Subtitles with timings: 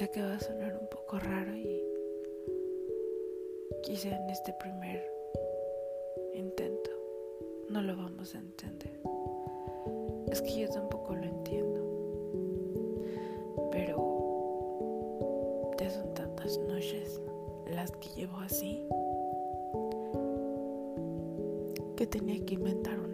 [0.00, 1.78] Sé que va a sonar un poco raro y
[3.82, 5.04] quizá en este primer
[6.32, 6.90] intento
[7.68, 8.98] no lo vamos a entender.
[10.32, 11.80] Es que yo tampoco lo entiendo.
[13.72, 17.20] Pero ya son tantas noches
[17.70, 18.88] las que llevo así
[21.98, 23.09] que tenía que inventar una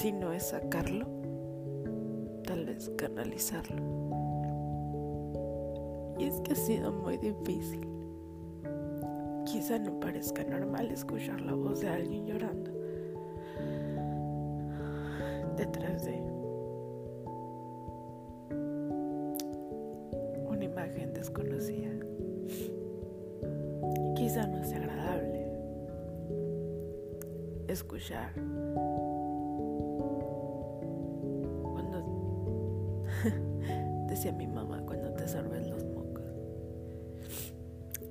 [0.00, 1.06] si no es sacarlo,
[2.46, 3.82] tal vez canalizarlo.
[6.18, 7.86] Y es que ha sido muy difícil.
[9.44, 12.70] Quizá no parezca normal escuchar la voz de alguien llorando
[15.58, 16.18] detrás de
[20.48, 21.90] una imagen desconocida.
[24.16, 25.46] Quizá no sea agradable
[27.68, 28.32] escuchar
[34.20, 36.22] decía mi mamá cuando te sorbes los mocos.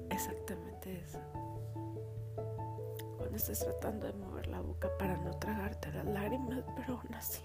[0.09, 1.19] Exactamente eso.
[3.15, 7.43] Cuando estás tratando de mover la boca para no tragarte las lágrimas, pero aún así,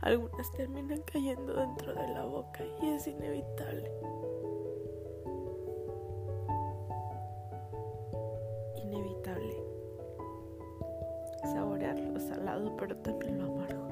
[0.00, 3.92] algunas terminan cayendo dentro de la boca y es inevitable.
[8.76, 9.56] Inevitable
[11.52, 13.88] saborear lo salado, pero también lo amargo.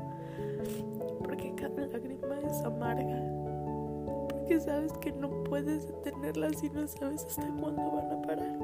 [1.23, 3.46] Porque cada lágrima es amarga.
[4.47, 8.57] Porque sabes que no puedes detenerlas y no sabes hasta cuándo van a parar.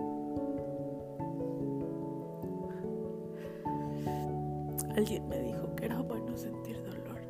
[4.97, 7.21] Alguien me dijo que era bueno sentir dolor,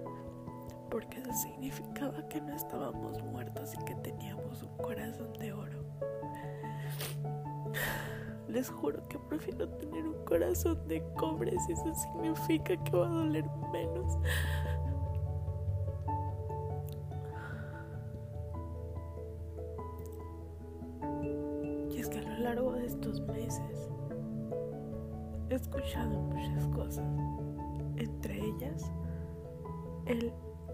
[0.91, 5.85] porque eso significaba que no estábamos muertos y que teníamos un corazón de oro.
[8.49, 13.11] Les juro que prefiero tener un corazón de cobre si eso significa que va a
[13.11, 14.19] doler menos.
[25.53, 27.07] He escuchado muchas cosas,
[27.97, 28.91] entre ellas
[30.07, 30.33] el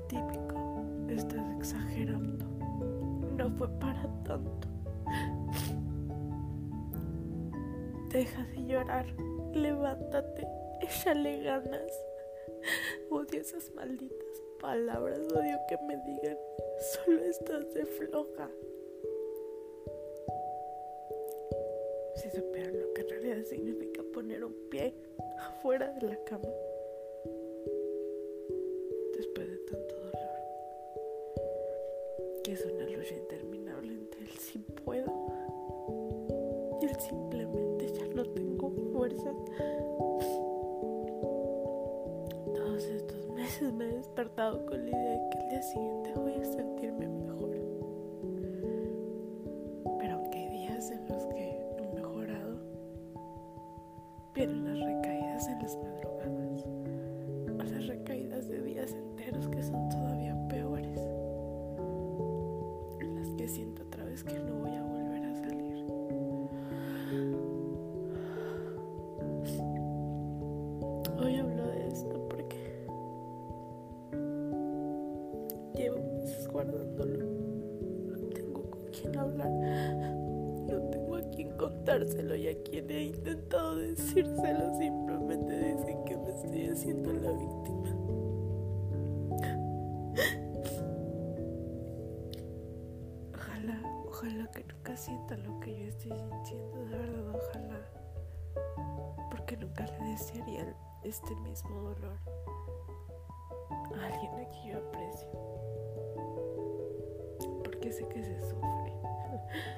[0.09, 2.45] típico, estás exagerando,
[3.37, 4.69] no fue para tanto.
[8.11, 9.07] Deja de llorar,
[9.53, 10.47] levántate,
[10.81, 11.93] échale ganas.
[13.11, 16.37] Odio esas malditas palabras, odio que me digan,
[17.05, 18.49] solo estás de floja.
[23.49, 24.95] Significa poner un pie
[25.39, 26.49] afuera de la cama
[29.17, 30.41] después de tanto dolor,
[32.45, 35.07] que es una lucha interminable entre el sí puedo
[36.83, 39.35] y el simplemente ya no tengo fuerzas.
[42.55, 46.13] Todos estos meses me he despertado con la idea de que el día siguiente
[81.99, 87.89] contárselo y a quien he intentado decírselo simplemente dicen que me estoy haciendo la víctima.
[93.35, 97.81] Ojalá, ojalá que nunca sienta lo que yo estoy sintiendo, de verdad, ojalá.
[99.31, 102.19] Porque nunca le desearía este mismo dolor
[103.97, 105.29] a alguien a quien yo aprecio.
[107.65, 108.93] Porque sé que se sufre.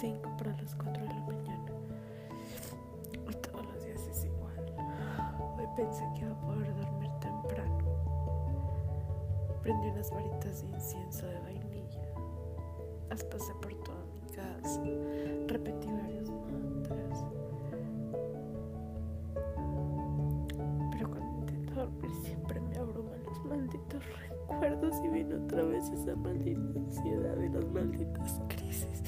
[0.00, 1.72] 5 para las 4 de la mañana.
[3.28, 4.74] Y todos los días es igual.
[5.58, 7.78] Hoy pensé que iba a poder dormir temprano.
[9.62, 12.14] Prendí unas varitas de incienso de vainilla.
[13.10, 14.82] Las pasé por toda mi casa.
[15.48, 17.24] Repetí varios mantras.
[20.92, 24.02] Pero cuando intento dormir siempre me abruman los malditos
[24.50, 29.02] recuerdos viene otra vez esa maldita ansiedad y las malditas crisis.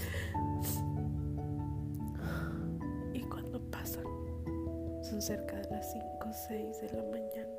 [5.23, 7.59] Cerca de las 5 o 6 de la mañana,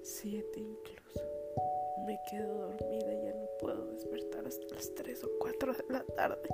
[0.00, 1.20] 7 incluso.
[2.06, 6.02] Me quedo dormida y ya no puedo despertar hasta las 3 o 4 de la
[6.16, 6.48] tarde.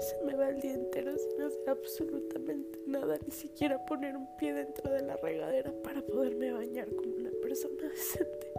[0.00, 4.52] Se me va el día entero sin hacer absolutamente nada, ni siquiera poner un pie
[4.52, 8.52] dentro de la regadera para poderme bañar como una persona decente.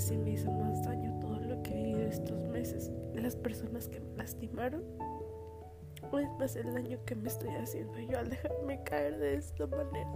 [0.00, 4.00] Si me hizo más daño todo lo que he vivido estos meses, las personas que
[4.00, 4.82] me lastimaron,
[6.10, 9.66] o es más el daño que me estoy haciendo yo al dejarme caer de esta
[9.66, 10.10] manera.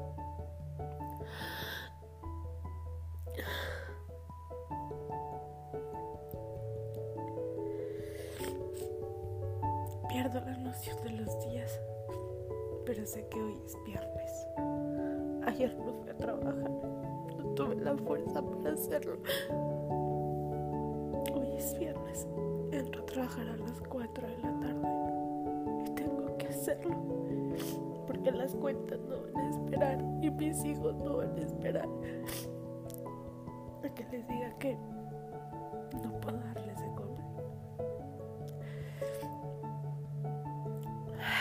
[10.09, 11.79] Pierdo la noción de los días,
[12.87, 14.47] pero sé que hoy es viernes.
[15.47, 16.71] Ayer no fui a trabajar,
[17.37, 19.19] no tuve la fuerza para hacerlo.
[21.35, 22.27] Hoy es viernes,
[22.71, 24.89] entro a trabajar a las 4 de la tarde.
[25.87, 26.97] Y tengo que hacerlo.
[28.07, 29.99] Porque las cuentas no van a esperar.
[30.23, 31.89] Y mis hijos no van a esperar.
[33.83, 34.77] A que les diga que
[36.03, 37.25] no puedo darles de comer.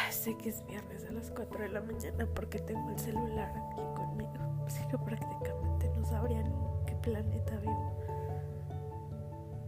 [0.10, 3.82] Sé que es viernes a las 4 de la mañana porque tengo el celular aquí
[3.96, 4.32] conmigo,
[4.68, 6.54] si no prácticamente no sabría en
[6.86, 7.92] qué planeta vivo.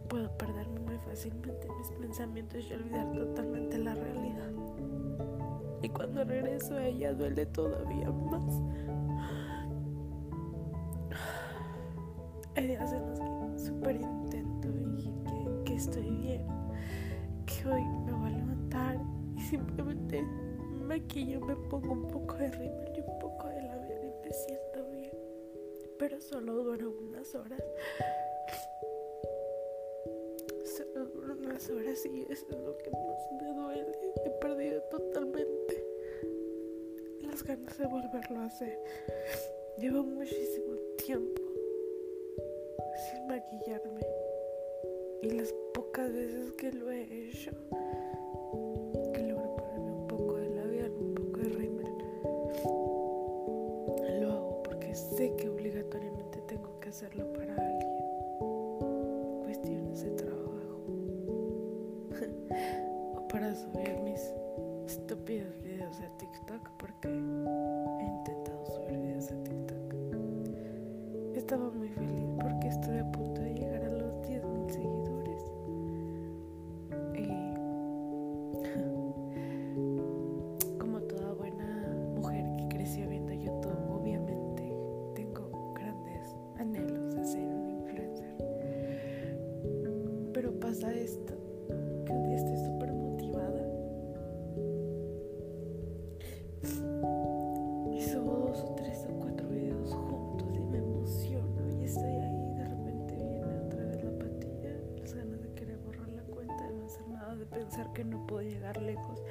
[0.09, 4.51] Puedo perderme muy fácilmente en mis pensamientos y olvidar totalmente la realidad.
[5.81, 8.61] Y cuando regreso a ella duele todavía más.
[12.55, 16.47] Hay días en los que súper intento que, que estoy bien,
[17.45, 18.97] que hoy me voy a levantar
[19.35, 23.99] y simplemente me maquillo, me pongo un poco de rímel y un poco de labial
[24.03, 25.11] y me siento bien.
[25.99, 27.61] Pero solo dura unas horas.
[31.65, 33.91] Unas horas y eso es lo que más me duele.
[34.25, 35.85] He perdido totalmente
[37.21, 38.79] las ganas de volverlo a hacer.
[39.77, 41.41] Llevo muchísimo tiempo
[43.09, 44.05] sin maquillarme.
[45.21, 47.51] Y las pocas veces que lo he hecho,
[49.13, 51.93] que logro ponerme un poco de labial, un poco de rímel,
[54.21, 57.74] lo hago porque sé que obligatoriamente tengo que hacerlo para
[63.45, 64.33] para subir mis
[64.87, 69.93] estúpidos videos de TikTok porque he intentado subir videos de TikTok.
[71.35, 73.74] Estaba muy feliz porque estoy a punto de llegar
[107.95, 109.23] que no puedo llegar lejos,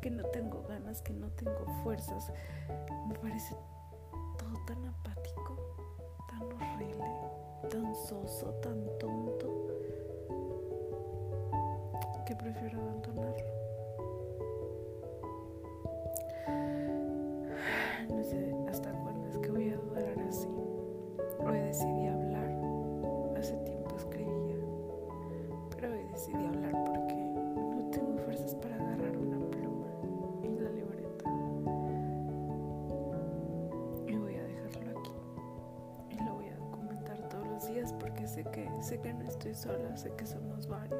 [0.00, 2.32] que no tengo ganas, que no tengo fuerzas.
[3.08, 3.56] Me parece
[4.38, 5.56] todo tan apático,
[6.28, 7.10] tan horrible,
[7.68, 9.66] tan soso, tan tonto,
[12.26, 12.89] que prefiero
[38.40, 40.98] sé que sé que no estoy sola, sé que somos varios.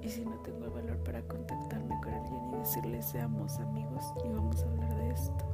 [0.00, 4.28] Y si no tengo el valor para contactarme con alguien y decirle seamos amigos y
[4.28, 5.44] vamos a hablar de esto,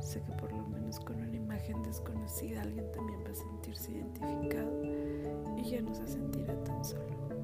[0.00, 4.84] sé que por lo menos con una imagen desconocida alguien también va a sentirse identificado
[5.56, 7.39] y ya no se sentirá tan solo.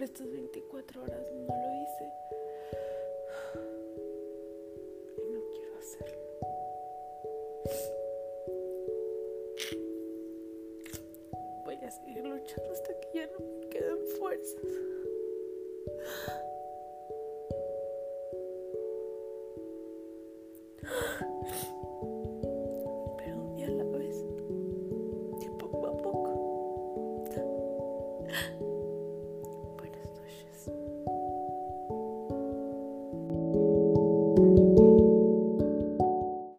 [0.00, 2.39] Por estas 24 horas no lo hice.